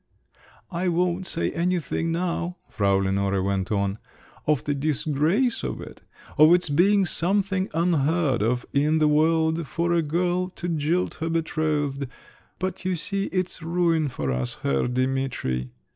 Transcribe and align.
"I 0.71 0.87
won't 0.87 1.27
say 1.27 1.51
anything 1.51 2.11
now," 2.11 2.57
Frau 2.71 2.95
Lenore 2.95 3.43
went 3.43 3.71
on, 3.71 3.99
"of 4.47 4.63
the 4.63 4.73
disgrace 4.73 5.61
of 5.63 5.79
it, 5.79 6.01
of 6.39 6.51
its 6.55 6.69
being 6.69 7.05
something 7.05 7.69
unheard 7.71 8.41
of 8.41 8.65
in 8.73 8.97
the 8.97 9.07
world 9.07 9.67
for 9.67 9.93
a 9.93 10.01
girl 10.01 10.49
to 10.55 10.67
jilt 10.69 11.17
her 11.19 11.29
betrothed; 11.29 12.07
but 12.57 12.83
you 12.83 12.95
see 12.95 13.25
it's 13.25 13.61
ruin 13.61 14.07
for 14.09 14.31
us, 14.31 14.55
Herr 14.63 14.87
Dimitri!" 14.87 15.69